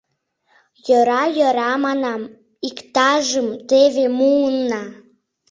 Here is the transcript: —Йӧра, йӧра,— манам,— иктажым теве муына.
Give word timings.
—Йӧра, 0.85 1.23
йӧра,— 1.37 1.71
манам,— 1.85 2.21
иктажым 2.67 3.47
теве 3.69 4.05
муына. 4.17 4.83